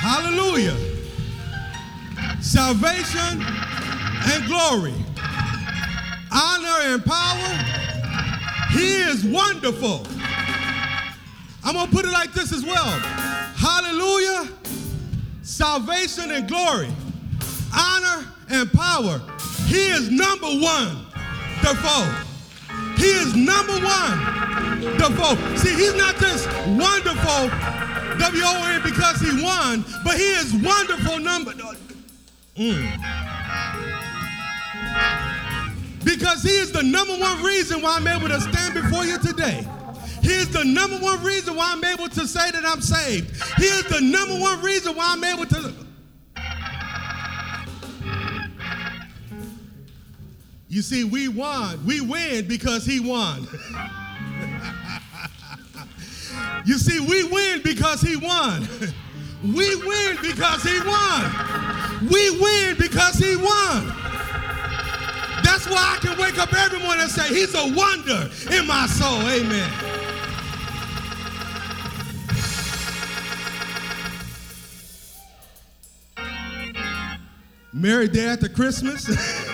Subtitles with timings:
[0.00, 0.76] Hallelujah.
[2.40, 4.94] Salvation and glory,
[6.32, 7.78] honor and power.
[8.70, 10.06] He is wonderful.
[11.64, 12.90] I'm going to put it like this as well.
[13.56, 14.48] Hallelujah.
[15.42, 16.88] Salvation and glory,
[17.76, 19.20] honor and power.
[19.66, 21.06] He is number one,
[21.68, 22.24] the foe.
[22.96, 25.36] He is number one, the foe.
[25.56, 27.48] See, he's not just wonderful,
[28.18, 31.52] W-O-N, because he won, but he is wonderful number.
[32.56, 33.04] Mm.
[36.04, 39.66] Because he is the number one reason why I'm able to stand before you today.
[40.22, 43.30] He is the number one reason why I'm able to say that I'm saved.
[43.58, 45.87] He is the number one reason why I'm able to.
[50.70, 51.84] You see, we won.
[51.86, 53.48] We win because he won.
[56.66, 58.68] you see, we win because he won.
[59.42, 62.08] We win because he won.
[62.10, 63.94] We win because he won.
[65.42, 68.86] That's why I can wake up every morning and say, He's a wonder in my
[68.86, 69.22] soul.
[69.22, 69.70] Amen.
[77.72, 79.08] Merry day after Christmas.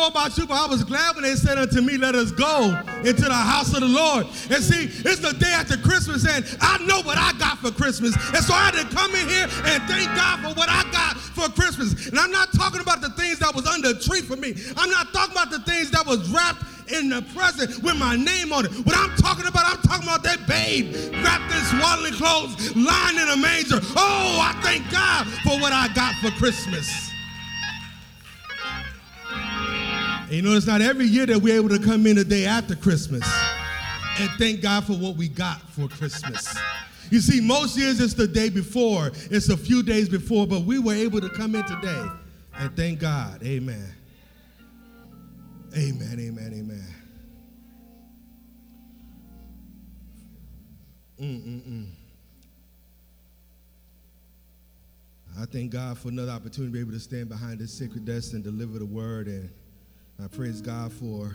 [0.00, 2.72] know about you, but I was glad when they said unto me, Let us go
[3.04, 4.26] into the house of the Lord.
[4.48, 8.16] And see, it's the day after Christmas, and I know what I got for Christmas.
[8.32, 11.16] And so I had to come in here and thank God for what I got
[11.16, 12.08] for Christmas.
[12.08, 14.90] And I'm not talking about the things that was under a tree for me, I'm
[14.90, 18.64] not talking about the things that was wrapped in the present with my name on
[18.64, 18.72] it.
[18.84, 23.28] What I'm talking about, I'm talking about that babe wrapped in swaddling clothes, lying in
[23.28, 23.78] a manger.
[23.94, 27.09] Oh, I thank God for what I got for Christmas.
[30.30, 32.46] And you know, it's not every year that we're able to come in the day
[32.46, 33.28] after Christmas
[34.16, 36.56] and thank God for what we got for Christmas.
[37.10, 40.78] You see, most years it's the day before, it's a few days before, but we
[40.78, 42.06] were able to come in today
[42.54, 43.42] and thank God.
[43.42, 43.92] Amen.
[45.76, 46.94] Amen, amen, amen.
[51.20, 51.88] Mm-mm-mm.
[55.40, 58.32] I thank God for another opportunity to be able to stand behind this sacred desk
[58.32, 59.26] and deliver the word.
[59.26, 59.50] And
[60.22, 61.34] I praise God for,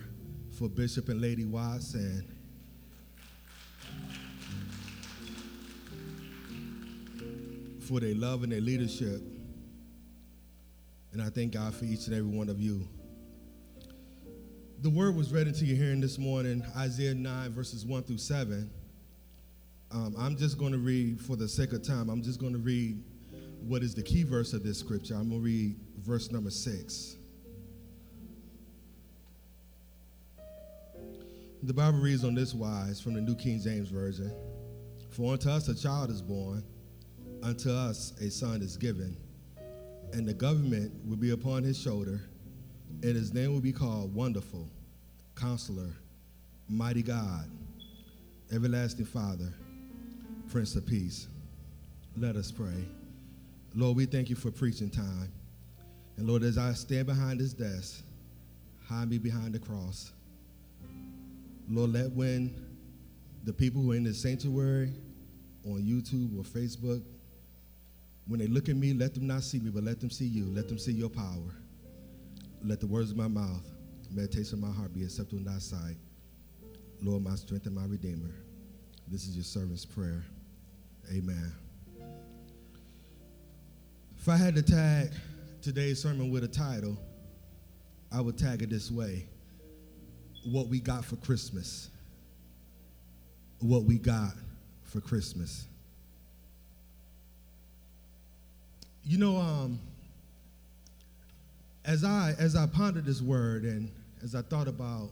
[0.60, 2.24] for Bishop and Lady Watts and
[7.82, 9.22] for their love and their leadership.
[11.14, 12.88] And I thank God for each and every one of you.
[14.82, 18.70] The word was read into your hearing this morning, Isaiah 9, verses 1 through 7.
[19.92, 22.60] Um, I'm just going to read, for the sake of time, I'm just going to
[22.60, 23.02] read
[23.62, 25.16] what is the key verse of this scripture.
[25.16, 27.16] I'm going to read verse number 6.
[31.66, 34.32] The Bible reads on this wise from the New King James Version
[35.10, 36.64] For unto us a child is born,
[37.42, 39.18] unto us a son is given,
[40.14, 42.22] and the government will be upon his shoulder,
[43.02, 44.70] and his name will be called Wonderful,
[45.36, 45.90] Counselor,
[46.70, 47.50] Mighty God,
[48.54, 49.52] Everlasting Father,
[50.52, 51.30] Prince of Peace.
[52.16, 52.86] Let us pray.
[53.74, 55.32] Lord, we thank you for preaching time.
[56.18, 58.04] And Lord, as I stand behind this desk,
[58.88, 60.12] hide me behind the cross.
[61.70, 62.54] Lord, let when
[63.44, 64.94] the people who are in the sanctuary
[65.66, 67.04] on YouTube or Facebook,
[68.28, 70.46] when they look at me, let them not see me, but let them see you.
[70.46, 71.54] Let them see your power.
[72.64, 73.64] Let the words of my mouth,
[74.12, 75.98] meditation of my heart be acceptable in thy sight.
[77.02, 78.34] Lord, my strength and my redeemer.
[79.08, 80.24] This is your servant's prayer.
[81.14, 81.54] Amen.
[84.18, 85.12] If I had to tag
[85.62, 86.98] today's sermon with a title,
[88.12, 89.28] I would tag it this way
[90.46, 91.90] What we got for Christmas.
[93.60, 94.34] What we got
[94.84, 95.66] for Christmas.
[99.04, 99.80] You know, um,
[101.84, 103.92] as I as I pondered this word and
[104.24, 105.10] as I thought about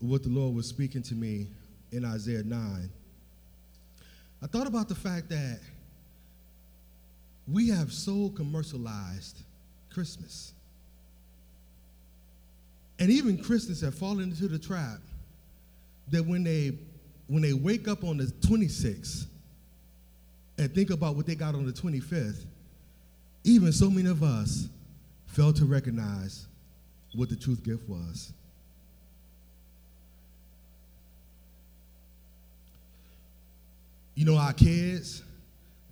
[0.00, 1.46] what the Lord was speaking to me
[1.92, 2.90] in Isaiah 9,
[4.42, 5.60] I thought about the fact that
[7.50, 9.38] we have so commercialized
[9.90, 10.52] Christmas.
[12.98, 14.98] And even Christians have fallen into the trap
[16.10, 16.72] that when they
[17.26, 19.26] when they wake up on the 26th
[20.58, 22.44] and think about what they got on the 25th,
[23.44, 24.68] even so many of us
[25.26, 26.46] fail to recognize
[27.14, 28.32] what the truth gift was.
[34.14, 35.22] You know, our kids,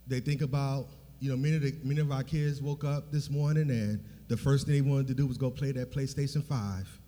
[0.06, 0.86] they think about
[1.22, 4.36] you know, many of, the, many of our kids woke up this morning and the
[4.38, 6.98] first thing they wanted to do was go play that PlayStation 5.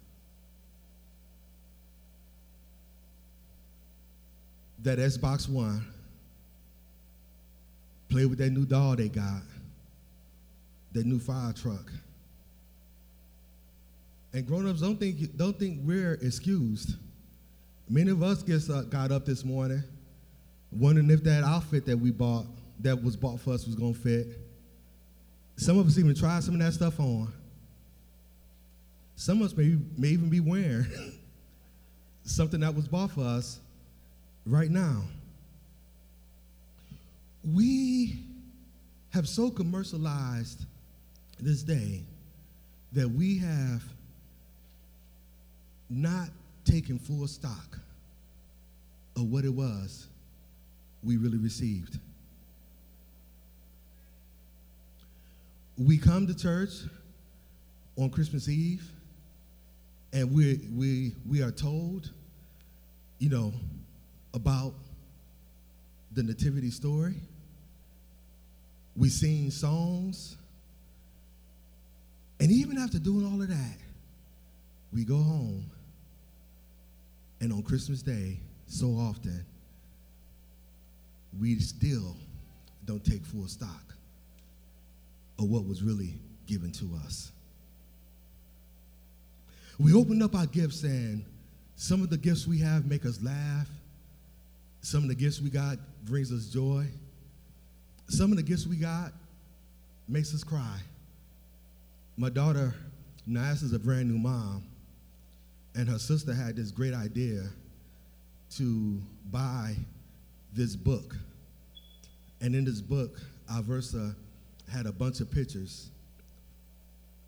[4.82, 5.86] That Xbox One.
[8.10, 9.40] Play with that new doll they got.
[10.92, 11.90] That new fire truck.
[14.34, 16.96] And grown-ups don't think don't think we're excused.
[17.88, 19.82] Many of us gets, got up this morning
[20.70, 22.44] wondering if that outfit that we bought
[22.80, 24.43] that was bought for us was gonna fit.
[25.56, 27.32] Some of us even try some of that stuff on.
[29.16, 30.86] Some of us may, may even be wearing
[32.24, 33.60] something that was bought for us
[34.44, 35.04] right now.
[37.44, 38.24] We
[39.10, 40.64] have so commercialized
[41.38, 42.02] this day
[42.92, 43.82] that we have
[45.90, 46.28] not
[46.64, 47.78] taken full stock
[49.16, 50.08] of what it was
[51.02, 51.98] we really received.
[55.76, 56.70] We come to church
[57.96, 58.88] on Christmas Eve
[60.12, 62.10] and we, we, we are told,
[63.18, 63.52] you know,
[64.32, 64.74] about
[66.12, 67.14] the nativity story.
[68.96, 70.36] We sing songs.
[72.38, 73.76] And even after doing all of that,
[74.92, 75.68] we go home.
[77.40, 78.38] And on Christmas Day,
[78.68, 79.44] so often,
[81.40, 82.16] we still
[82.86, 83.94] don't take full stock
[85.38, 86.14] of what was really
[86.46, 87.32] given to us.
[89.78, 91.24] We open up our gifts, and
[91.76, 93.68] some of the gifts we have make us laugh.
[94.82, 96.86] Some of the gifts we got brings us joy.
[98.08, 99.12] Some of the gifts we got
[100.08, 100.78] makes us cry.
[102.16, 102.74] My daughter,
[103.26, 104.64] Nias, is a brand new mom,
[105.74, 107.44] and her sister had this great idea
[108.56, 109.00] to
[109.32, 109.74] buy
[110.52, 111.16] this book.
[112.40, 113.20] And in this book,
[113.50, 114.14] Alversa
[114.72, 115.88] had a bunch of pictures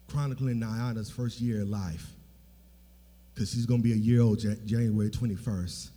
[0.08, 2.06] chronicling Nyana's first year of life
[3.34, 5.90] because she's going to be a year old January 21st.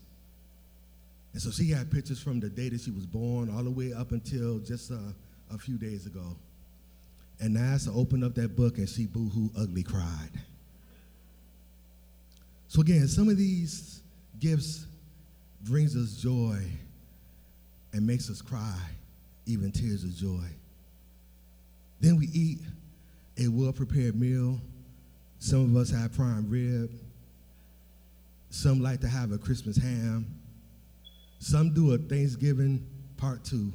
[1.33, 3.93] And so she had pictures from the day that she was born all the way
[3.93, 4.95] up until just uh,
[5.53, 6.35] a few days ago.
[7.39, 10.31] And Nasa opened up that book and she boo-hoo ugly cried.
[12.67, 14.01] So again, some of these
[14.39, 14.85] gifts
[15.61, 16.59] brings us joy
[17.93, 18.77] and makes us cry,
[19.45, 20.45] even tears of joy.
[21.99, 22.59] Then we eat
[23.37, 24.59] a well prepared meal.
[25.39, 26.91] Some of us have prime rib.
[28.49, 30.25] Some like to have a Christmas ham.
[31.39, 32.85] Some do a Thanksgiving
[33.17, 33.71] part two.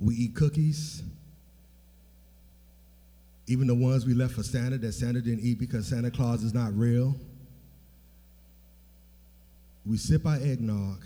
[0.00, 1.02] We eat cookies,
[3.46, 6.54] even the ones we left for Santa that Santa didn't eat because Santa Claus is
[6.54, 7.16] not real.
[9.84, 11.04] We sip our eggnog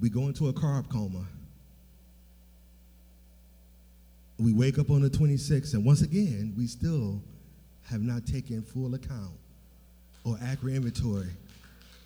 [0.00, 1.24] we go into a carb coma.
[4.38, 7.22] We wake up on the 26th, and once again, we still
[7.88, 9.32] have not taken full account
[10.24, 11.30] or accurate inventory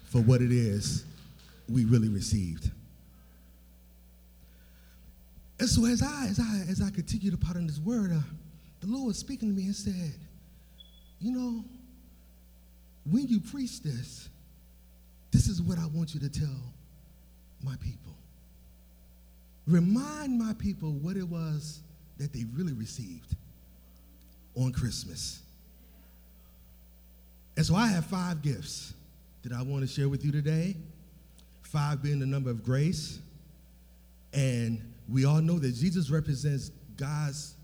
[0.05, 1.05] for what it is
[1.69, 2.71] we really received.
[5.61, 8.21] And so as I as I as I continued to put in this word, uh,
[8.81, 10.15] the Lord was speaking to me and said,
[11.21, 11.65] you know,
[13.11, 14.29] when you preach this,
[15.33, 16.73] this is what I want you to tell
[17.63, 18.15] my people.
[19.67, 21.81] Remind my people what it was
[22.19, 23.37] that they really received
[24.55, 25.41] on Christmas.
[27.57, 28.95] And so I have five gifts
[29.43, 30.77] that I want to share with you today.
[31.63, 33.19] Five being the number of grace.
[34.33, 37.55] And we all know that Jesus represents God's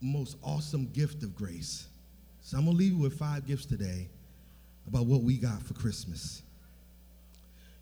[0.00, 1.88] most awesome gift of grace.
[2.42, 4.08] So I'm going to leave you with five gifts today
[4.86, 6.42] about what we got for Christmas.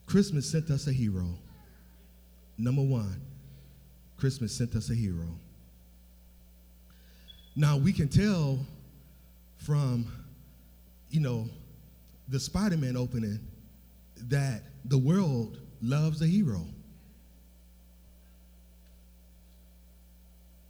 [0.07, 1.29] Christmas sent us a hero.
[2.59, 3.21] Number one,
[4.19, 5.27] Christmas sent us a hero.
[7.57, 8.59] Now we can tell
[9.57, 10.07] from,
[11.11, 11.49] you know,
[12.29, 13.41] the Spider Man opening
[14.29, 16.65] that the world loves a hero.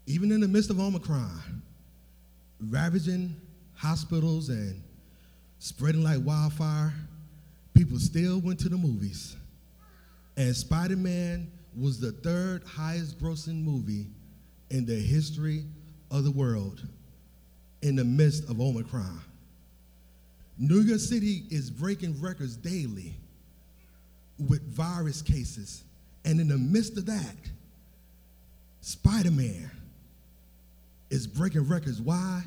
[0.07, 1.62] Even in the midst of Omicron,
[2.69, 3.37] ravaging
[3.75, 4.83] hospitals and
[5.59, 6.93] spreading like wildfire,
[7.75, 9.37] people still went to the movies.
[10.37, 14.07] And Spider Man was the third highest grossing movie
[14.71, 15.64] in the history
[16.11, 16.87] of the world
[17.83, 19.21] in the midst of Omicron.
[20.59, 23.14] New York City is breaking records daily
[24.49, 25.83] with virus cases.
[26.25, 27.37] And in the midst of that,
[28.81, 29.71] Spider Man
[31.11, 32.00] is breaking records.
[32.00, 32.43] Why?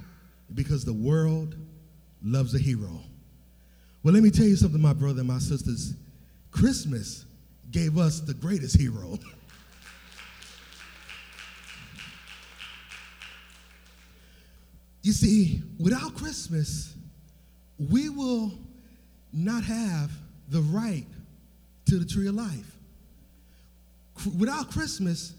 [0.54, 1.56] Because the world
[2.24, 3.02] loves a hero.
[4.06, 5.96] Well, let me tell you something, my brother and my sisters.
[6.52, 7.26] Christmas
[7.72, 9.18] gave us the greatest hero.
[15.02, 16.94] you see, without Christmas,
[17.80, 18.52] we will
[19.34, 20.12] not have
[20.50, 21.08] the right
[21.88, 22.78] to the tree of life.
[24.38, 25.34] Without Christmas,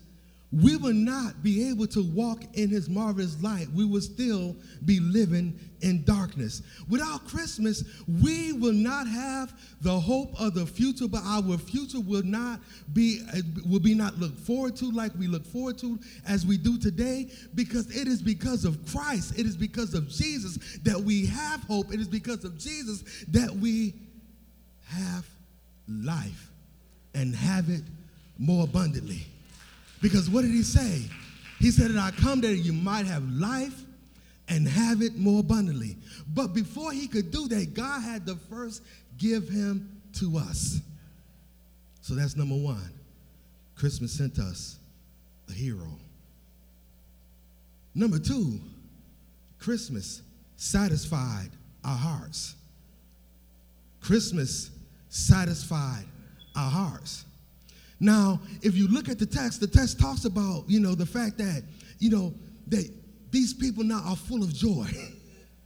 [0.63, 3.67] we will not be able to walk in his marvelous light.
[3.75, 6.63] We will still be living in darkness.
[6.89, 7.85] Without Christmas,
[8.23, 12.61] we will not have the hope of the future, but our future will not
[12.95, 13.21] be
[13.69, 17.31] will be not looked forward to like we look forward to as we do today
[17.55, 19.39] because it is because of Christ.
[19.39, 21.93] It is because of Jesus that we have hope.
[21.93, 23.93] It is because of Jesus that we
[24.87, 25.27] have
[25.87, 26.51] life
[27.15, 27.83] and have it
[28.39, 29.27] more abundantly.
[30.07, 31.03] Because what did he say?
[31.59, 33.75] He said that I come that you might have life
[34.49, 35.97] and have it more abundantly.
[36.33, 38.85] But before he could do that, God had to first
[39.19, 40.81] give him to us.
[42.03, 42.89] So that's number one.
[43.75, 44.79] Christmas sent us
[45.49, 45.89] a hero.
[47.93, 48.61] Number two,
[49.59, 50.23] Christmas
[50.57, 51.51] satisfied
[51.83, 52.55] our hearts.
[54.01, 54.71] Christmas
[55.09, 56.05] satisfied
[56.55, 57.25] our hearts.
[57.99, 61.39] Now, if you look at the text, the text talks about, you know, the fact
[61.39, 61.63] that,
[61.99, 62.35] you know,
[62.69, 62.91] that
[63.31, 64.87] these people now are full of joy.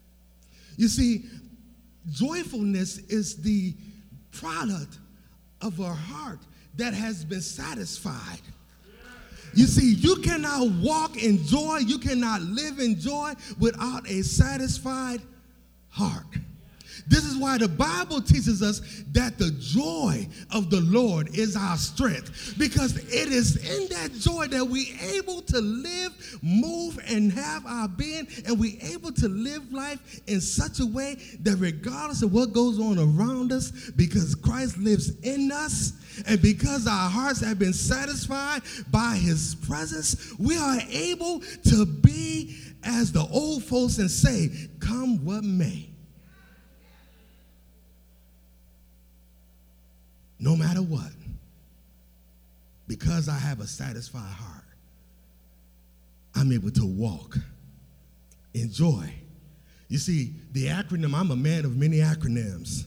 [0.76, 1.25] you see,
[2.10, 3.75] joyfulness is the
[4.32, 4.99] product
[5.60, 6.40] of a heart
[6.76, 8.40] that has been satisfied.
[9.52, 15.20] You see, you cannot walk in joy, you cannot live in joy without a satisfied
[15.88, 16.26] heart.
[17.10, 21.76] This is why the Bible teaches us that the joy of the Lord is our
[21.76, 27.66] strength because it is in that joy that we able to live, move, and have
[27.66, 32.32] our being, and we able to live life in such a way that regardless of
[32.32, 35.94] what goes on around us, because Christ lives in us,
[36.28, 38.62] and because our hearts have been satisfied
[38.92, 44.48] by his presence, we are able to be as the old folks and say,
[44.78, 45.89] come what may.
[50.40, 51.12] No matter what,
[52.88, 54.64] because I have a satisfied heart,
[56.35, 57.37] I'm able to walk
[58.54, 59.12] in joy.
[59.88, 62.85] You see, the acronym, I'm a man of many acronyms.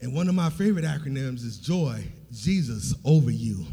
[0.00, 3.66] And one of my favorite acronyms is joy, Jesus over you.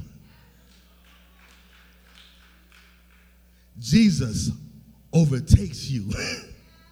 [3.79, 4.51] Jesus
[5.13, 6.09] overtakes you.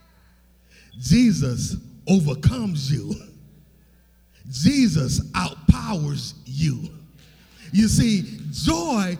[0.99, 1.75] Jesus
[2.07, 3.15] overcomes you.
[4.49, 6.89] Jesus outpowers you.
[7.71, 9.17] You see, joy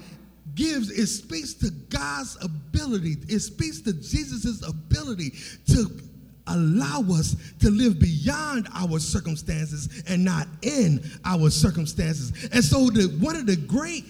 [0.55, 5.33] gives, it speaks to God's ability, it speaks to Jesus' ability
[5.67, 6.01] to
[6.47, 12.49] allow us to live beyond our circumstances and not in our circumstances.
[12.51, 14.05] And so, the, one of the great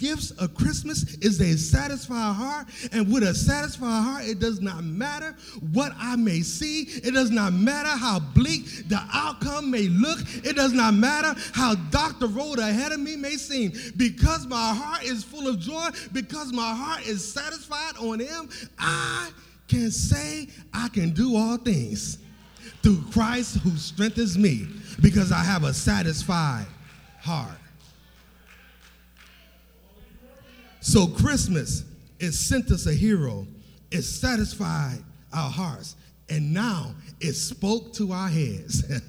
[0.00, 2.66] gifts of Christmas is a satisfied heart.
[2.90, 5.36] And with a satisfied heart, it does not matter
[5.72, 6.82] what I may see.
[7.04, 10.18] It does not matter how bleak the outcome may look.
[10.44, 13.72] It does not matter how dark the road ahead of me may seem.
[13.96, 19.30] Because my heart is full of joy, because my heart is satisfied on Him, I
[19.68, 22.18] can say I can do all things
[22.82, 24.66] through Christ who strengthens me
[25.02, 26.66] because I have a satisfied
[27.20, 27.59] heart.
[30.80, 31.84] So Christmas,
[32.18, 33.46] it sent us a hero.
[33.90, 34.98] It satisfied
[35.32, 35.96] our hearts.
[36.28, 38.84] And now it spoke to our heads.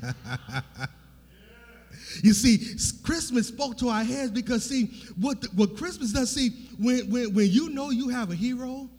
[2.24, 4.88] you see, Christmas spoke to our heads because, see,
[5.20, 6.50] what, the, what Christmas does, see,
[6.80, 8.90] when, when, when you know you have a hero,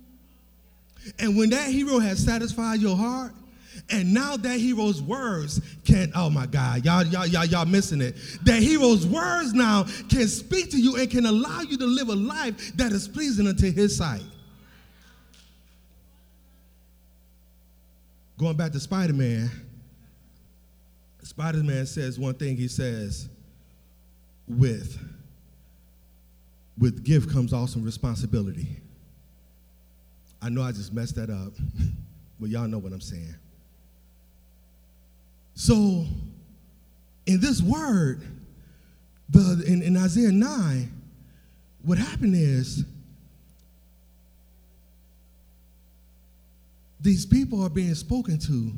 [1.19, 3.33] and when that hero has satisfied your heart,
[3.91, 8.17] and now that hero's words can, oh my God, y'all, y'all, y'all, y'all missing it.
[8.45, 12.15] That hero's words now can speak to you and can allow you to live a
[12.15, 14.23] life that is pleasing unto his sight.
[18.39, 19.51] Going back to Spider Man,
[21.23, 23.29] Spider Man says one thing he says
[24.49, 24.99] with
[26.79, 28.67] with gift comes also responsibility.
[30.41, 31.53] I know I just messed that up,
[32.41, 33.35] but y'all know what I'm saying.
[35.55, 36.07] So,
[37.27, 38.23] in this word,
[39.29, 40.93] the, in, in Isaiah 9,
[41.83, 42.85] what happened is
[47.01, 48.73] these people are being spoken to,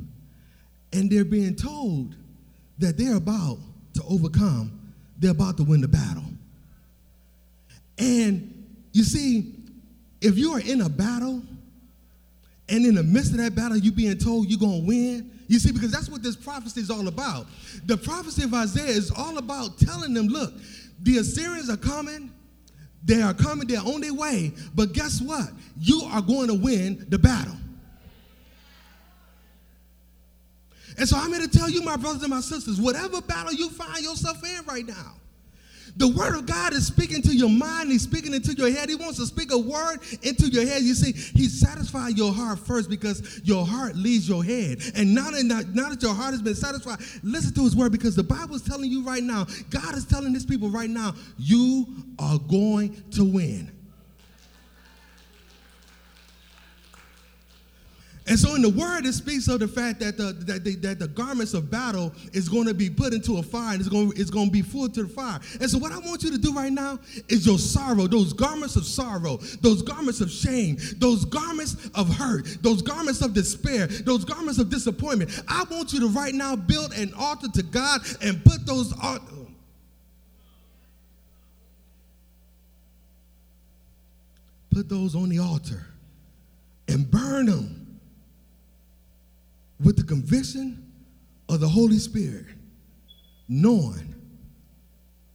[0.93, 2.17] and they're being told
[2.79, 3.59] that they're about
[3.95, 6.25] to overcome, they're about to win the battle.
[7.99, 9.55] And you see,
[10.21, 11.43] if you are in a battle,
[12.69, 15.59] and in the midst of that battle, you're being told you're going to win, you
[15.59, 17.47] see, because that's what this prophecy is all about.
[17.87, 20.55] The prophecy of Isaiah is all about telling them, look,
[21.03, 22.33] the Assyrians are coming.
[23.05, 24.53] They are coming, they're on their way.
[24.75, 25.51] But guess what?
[25.79, 27.57] You are going to win the battle.
[30.97, 33.69] And so I'm here to tell you, my brothers and my sisters, whatever battle you
[33.69, 35.17] find yourself in right now,
[35.97, 37.91] the word of God is speaking to your mind.
[37.91, 38.89] He's speaking into your head.
[38.89, 40.83] He wants to speak a word into your head.
[40.83, 44.79] You see, he satisfied your heart first because your heart leads your head.
[44.97, 48.17] And now that, now that your heart has been satisfied, listen to his word because
[48.17, 51.87] the Bible is telling you right now, God is telling his people right now, you
[52.19, 53.74] are going to win.
[58.27, 60.99] And so in the word, it speaks of the fact that the, that the, that
[60.99, 64.13] the garments of battle is going to be put into a fire and it's going,
[64.17, 65.39] it's going to be full to the fire.
[65.61, 68.77] And so what I want you to do right now is your sorrow, those garments
[68.77, 74.25] of sorrow, those garments of shame, those garments of hurt, those garments of despair, those
[74.25, 75.43] garments of disappointment.
[75.47, 78.95] I want you to right now build an altar to God and put those
[84.71, 85.87] put those on the altar
[86.89, 87.84] and burn them
[89.83, 90.93] with the conviction
[91.49, 92.47] of the Holy Spirit,
[93.49, 94.15] knowing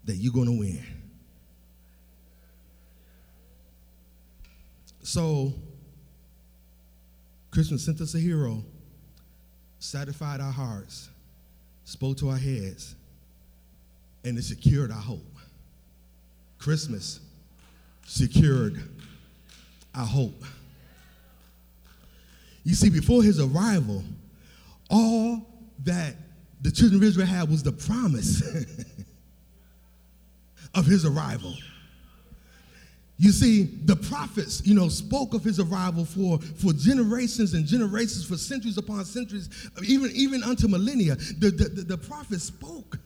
[0.06, 0.84] that you're going to win.
[5.04, 5.54] So,
[7.52, 8.64] Christmas sent us a hero,
[9.80, 11.10] satisfied our hearts,
[11.84, 12.96] spoke to our heads,
[14.24, 15.26] and it secured our hope.
[16.60, 17.22] Christmas
[18.06, 18.82] secured
[19.96, 20.44] our hope.
[22.64, 24.04] You see, before his arrival,
[24.90, 25.48] all
[25.84, 26.16] that
[26.62, 28.42] the children of Israel had was the promise
[30.76, 31.56] of his arrival.
[33.18, 38.26] You see, the prophets, you know, spoke of his arrival for, for generations and generations,
[38.26, 39.50] for centuries upon centuries,
[39.84, 41.16] even, even unto millennia.
[41.16, 42.98] The, the, the, prophets spoke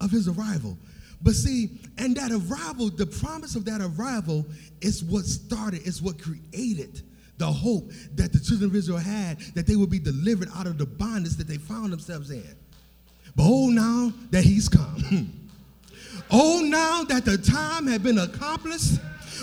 [0.00, 0.78] of his arrival.
[1.20, 4.46] But see, and that arrival, the promise of that arrival
[4.80, 7.02] is what started, is what created
[7.38, 10.78] the hope that the children of Israel had that they would be delivered out of
[10.78, 12.56] the bondage that they found themselves in.
[13.36, 15.32] But oh, now that he's come.
[16.30, 19.00] oh, now that the time had been accomplished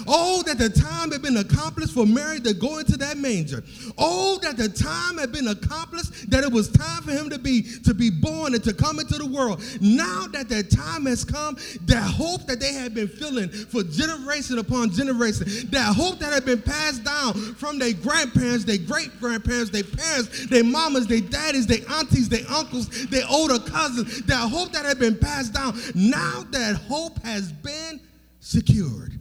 [0.08, 3.64] Oh, that the time had been accomplished for Mary to go into that manger.
[3.98, 7.64] Oh, that the time had been accomplished, that it was time for him to be
[7.84, 9.62] to be born and to come into the world.
[9.82, 14.60] Now that that time has come, that hope that they had been feeling for generation
[14.60, 19.72] upon generation, that hope that had been passed down from their grandparents, their great grandparents,
[19.72, 24.72] their parents, their mamas, their daddies, their aunties, their uncles, their older cousins, that hope
[24.72, 25.80] that had been passed down.
[25.96, 28.02] Now that hope has been
[28.40, 29.20] secured.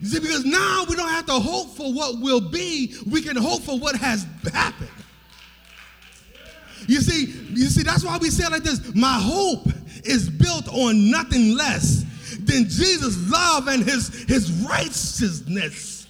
[0.00, 3.36] You see, because now we don't have to hope for what will be, we can
[3.36, 4.90] hope for what has happened.
[6.86, 9.68] You see, you see, that's why we say like this: my hope
[10.04, 12.04] is built on nothing less
[12.38, 16.06] than Jesus' love and his, his righteousness.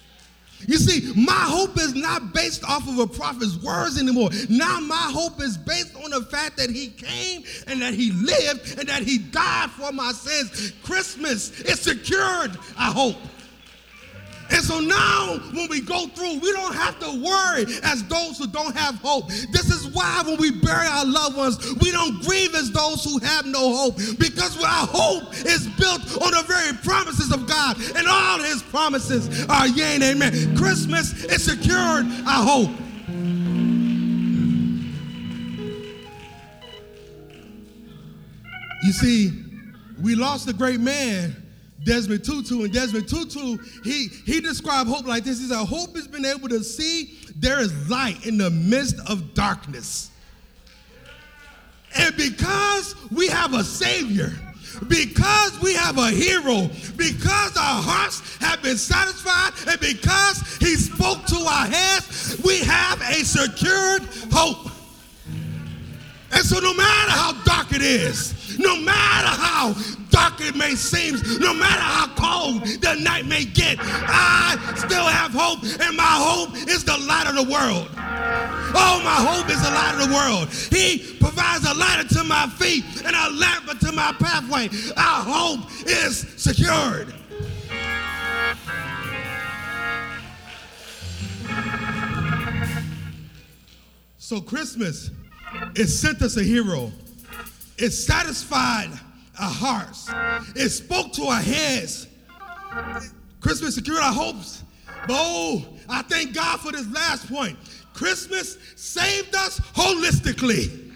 [0.67, 4.29] You see, my hope is not based off of a prophet's words anymore.
[4.49, 8.77] Now my hope is based on the fact that he came and that he lived
[8.79, 10.73] and that he died for my sins.
[10.83, 13.15] Christmas is secured, I hope.
[14.67, 18.75] So now, when we go through, we don't have to worry as those who don't
[18.75, 19.29] have hope.
[19.29, 23.17] This is why when we bury our loved ones, we don't grieve as those who
[23.19, 28.07] have no hope because our hope is built on the very promises of God, and
[28.09, 30.57] all his promises are yea and amen.
[30.57, 32.69] Christmas is secured our hope.
[38.83, 39.31] You see,
[40.01, 41.46] we lost a great man
[41.83, 42.63] Desmond Tutu.
[42.63, 45.39] And Desmond Tutu, he, he described hope like this.
[45.39, 49.33] He said, Hope has been able to see there is light in the midst of
[49.33, 50.11] darkness.
[51.95, 54.33] And because we have a Savior,
[54.87, 61.25] because we have a hero, because our hearts have been satisfied, and because He spoke
[61.25, 64.71] to our heads, we have a secured hope.
[66.31, 69.73] And so, no matter how dark it is, no matter how
[70.17, 75.31] dark it may seem, no matter how cold the night may get, I still have
[75.31, 77.87] hope, and my hope is the light of the world.
[78.73, 80.49] Oh, my hope is the light of the world.
[80.71, 84.69] He provides a light unto my feet and a lamp unto my pathway.
[84.97, 87.13] Our hope is secured.
[94.17, 95.11] So, Christmas,
[95.75, 96.91] it sent us a hero.
[97.77, 98.89] It satisfied
[99.39, 100.09] our hearts.
[100.55, 102.07] It spoke to our heads.
[103.39, 104.63] Christmas secured our hopes.
[105.07, 107.57] But oh, I thank God for this last point.
[107.93, 110.93] Christmas saved us holistically.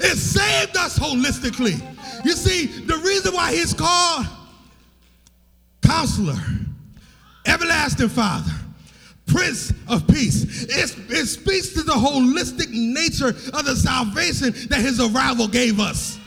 [0.00, 1.80] It saved us holistically.
[2.24, 4.26] You see, the reason why he's called
[5.82, 6.38] Counselor,
[7.46, 8.52] Everlasting Father,
[9.26, 10.64] Prince of Peace.
[10.64, 16.19] It, it speaks to the holistic nature of the salvation that his arrival gave us.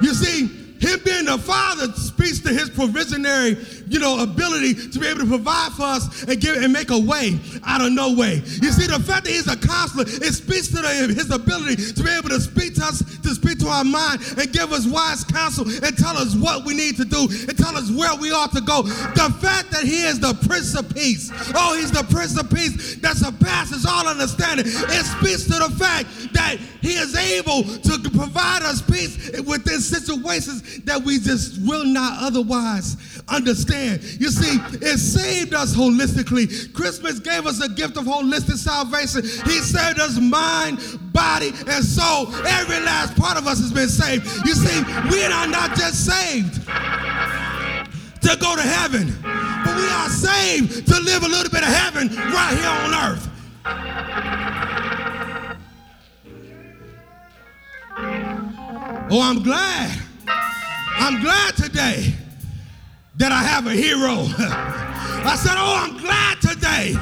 [0.00, 3.56] You see, him being the father speaks to his provisionary,
[3.90, 6.98] you know, ability to be able to provide for us and give and make a
[6.98, 8.36] way out of no way.
[8.36, 12.02] You see, the fact that he's a counselor, it speaks to the, his ability to
[12.02, 15.24] be able to speak to us, to speak to our mind and give us wise
[15.24, 18.52] counsel and tell us what we need to do and tell us where we ought
[18.52, 18.82] to go.
[18.82, 22.96] The fact that he is the Prince of Peace, oh, he's the Prince of Peace
[22.96, 24.66] that surpasses all understanding.
[24.66, 30.62] It speaks to the fact that he is able to provide us peace within situations
[30.84, 32.96] that we just will not otherwise
[33.28, 34.02] understand.
[34.02, 36.72] You see, it saved us holistically.
[36.74, 39.22] Christmas gave us a gift of holistic salvation.
[39.22, 40.78] He saved us mind,
[41.12, 42.34] body, and soul.
[42.46, 44.26] Every last part of us has been saved.
[44.46, 46.54] You see, we are not just saved
[48.22, 52.08] to go to heaven, but we are saved to live a little bit of heaven
[52.08, 53.28] right here on earth.
[59.08, 60.05] Oh, I'm glad
[61.06, 62.12] I'm glad today
[63.14, 64.26] that I have a hero.
[65.22, 66.98] I said, Oh, I'm glad today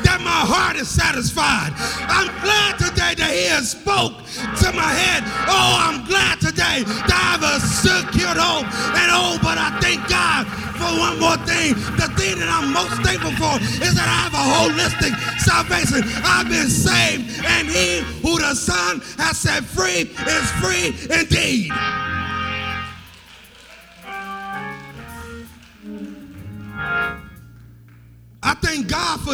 [0.00, 1.76] that my heart is satisfied.
[2.08, 4.16] I'm glad today that he has spoke
[4.64, 5.28] to my head.
[5.44, 8.64] Oh, I'm glad today that I have a secure hope.
[8.96, 10.48] And oh, but I thank God
[10.80, 11.76] for one more thing.
[12.00, 15.12] The thing that I'm most thankful for is that I have a holistic
[15.44, 16.00] salvation.
[16.24, 21.76] I've been saved, and he who the Son has set free is free indeed.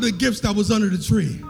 [0.01, 1.41] For the gifts that was under the tree.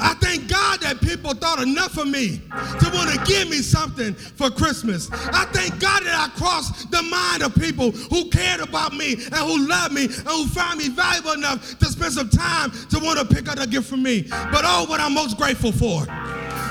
[0.00, 4.14] I thank God that people thought enough of me to want to give me something
[4.14, 5.10] for Christmas.
[5.10, 9.34] I thank God that I crossed the mind of people who cared about me and
[9.34, 13.18] who loved me and who found me valuable enough to spend some time to want
[13.18, 14.22] to pick up a gift from me.
[14.30, 16.06] But oh, what I'm most grateful for.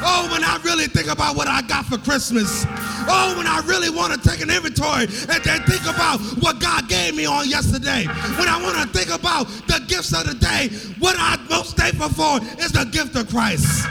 [0.09, 2.65] Oh, when I really think about what I got for Christmas.
[3.09, 6.87] Oh, when I really want to take an inventory and then think about what God
[6.87, 8.05] gave me on yesterday.
[8.39, 12.07] When I want to think about the gifts of the day, what I'm most thankful
[12.07, 13.85] for is the gift of Christ.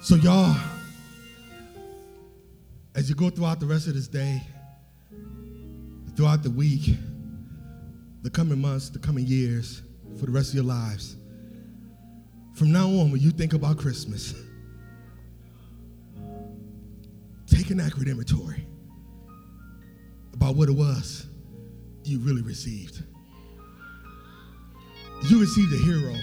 [0.00, 0.56] So, y'all,
[2.94, 4.42] as you go throughout the rest of this day,
[6.16, 6.96] throughout the week,
[8.22, 9.82] the coming months, the coming years,
[10.18, 11.16] for the rest of your lives.
[12.54, 14.34] From now on, when you think about Christmas,
[17.46, 18.66] take an accurate inventory
[20.34, 21.26] about what it was
[22.04, 23.02] you really received.
[25.28, 26.14] You received a hero.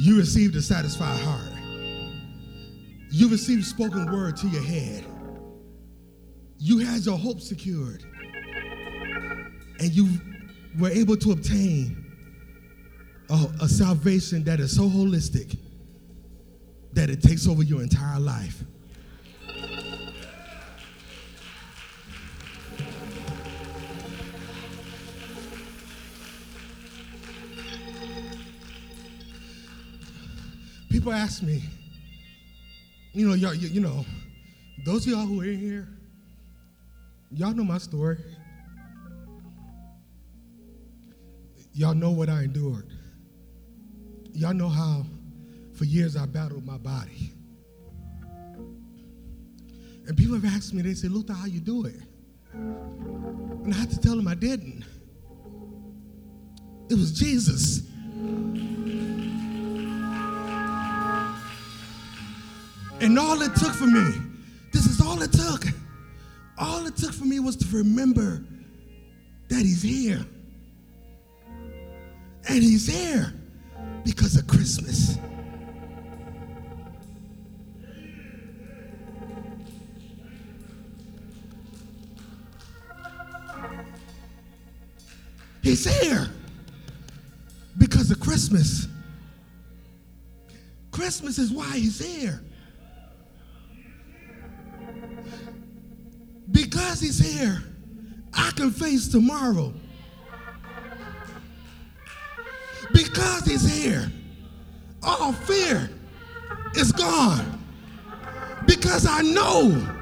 [0.00, 1.52] You received a satisfied heart.
[3.10, 5.04] You received spoken word to your head.
[6.58, 8.04] You had your hope secured.
[9.78, 10.08] And you
[10.78, 12.04] were able to obtain
[13.30, 15.58] a, a salvation that is so holistic
[16.92, 18.62] that it takes over your entire life.
[30.88, 31.62] People ask me,
[33.12, 34.04] you know, y'all, you, you know,
[34.84, 35.88] those of y'all who are in here,
[37.30, 38.18] y'all know my story.
[41.76, 42.90] Y'all know what I endured.
[44.32, 45.04] Y'all know how
[45.74, 47.34] for years I battled my body.
[50.06, 52.00] And people have asked me, they say, Luther, how you do it?
[52.54, 54.86] And I had to tell them I didn't.
[56.88, 57.82] It was Jesus.
[63.02, 64.14] And all it took for me,
[64.72, 65.66] this is all it took.
[66.56, 68.42] All it took for me was to remember
[69.50, 70.24] that he's here.
[72.48, 73.32] And he's here
[74.04, 75.18] because of Christmas.
[85.62, 86.28] He's here
[87.76, 88.86] because of Christmas.
[90.92, 92.40] Christmas is why he's here.
[96.52, 97.62] Because he's here,
[98.32, 99.74] I can face tomorrow.
[103.46, 104.10] Because he's here,
[105.02, 105.88] all fear
[106.74, 107.62] is gone.
[108.66, 109.92] Because I know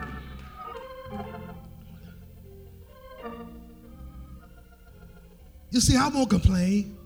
[5.71, 6.97] You see, I won't complain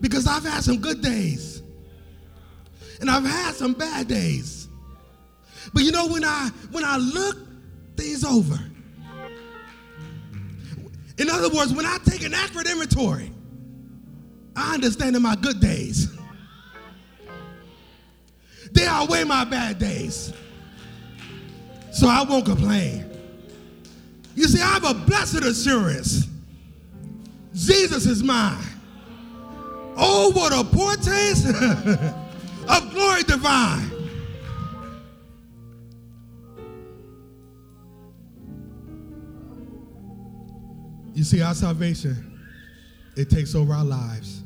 [0.00, 1.60] because I've had some good days
[3.00, 4.68] and I've had some bad days.
[5.74, 7.36] But you know, when I when I look
[7.96, 8.60] things over,
[11.18, 13.32] in other words, when I take an accurate inventory,
[14.56, 16.08] I understand in my good days.
[18.72, 20.32] They outweigh my bad days.
[21.92, 23.08] So I won't complain.
[24.34, 26.26] You see, I have a blessed assurance.
[27.54, 28.64] Jesus is mine.
[29.94, 31.48] Oh, what a foretaste
[32.68, 33.90] of glory divine.
[41.14, 42.40] You see, our salvation,
[43.16, 44.41] it takes over our lives.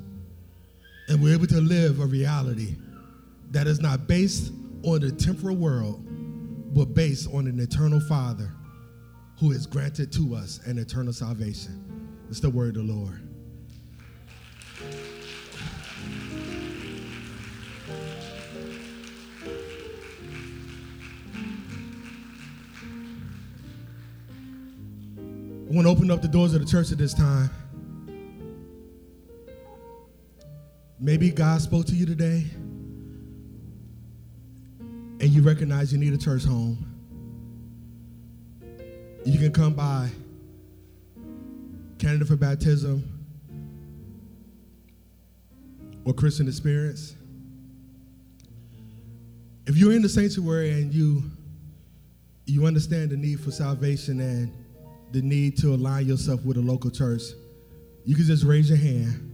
[1.09, 2.75] And we're able to live a reality
[3.53, 6.05] that is not based on the temporal world,
[6.75, 8.51] but based on an eternal Father
[9.39, 11.83] who has granted to us an eternal salvation.
[12.29, 13.23] It's the word of the Lord.
[25.69, 27.51] I want to open up the doors of the church at this time.
[31.07, 32.45] Maybe God spoke to you today
[35.21, 36.85] and you recognize you need a church home.
[39.25, 40.09] You can come by
[42.01, 43.09] candidate for baptism
[46.05, 47.15] or Christian experience.
[49.69, 51.23] If you're in the sanctuary and you
[52.47, 54.53] you understand the need for salvation and
[55.13, 57.23] the need to align yourself with a local church,
[58.05, 59.26] you can just raise your hand.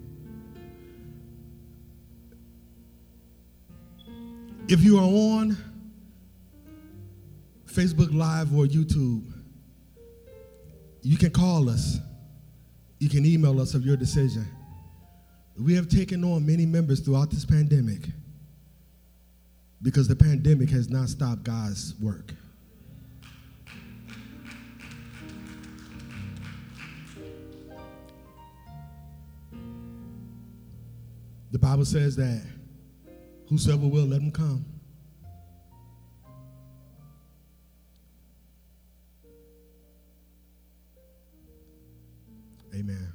[4.69, 5.57] If you are on
[7.67, 9.25] Facebook Live or YouTube,
[11.03, 11.99] you can call us.
[12.99, 14.47] You can email us of your decision.
[15.59, 18.09] We have taken on many members throughout this pandemic
[19.83, 22.33] because the pandemic has not stopped God's work.
[31.51, 32.47] The Bible says that
[33.53, 34.65] whosoever will, let him come.
[42.75, 43.13] Amen.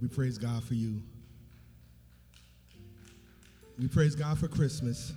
[0.00, 1.02] We praise God for you.
[3.76, 5.12] We praise God for Christmas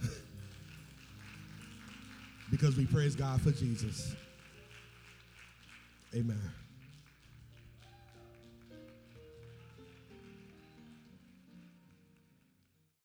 [2.50, 4.16] because we praise God for Jesus.
[6.16, 6.42] Amen.